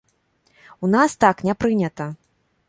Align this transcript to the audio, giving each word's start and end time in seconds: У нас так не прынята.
У 0.87 0.89
нас 0.95 1.11
так 1.25 1.45
не 1.49 1.57
прынята. 1.65 2.09